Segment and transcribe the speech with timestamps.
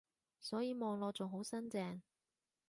[0.39, 1.99] 所以望落仲好新淨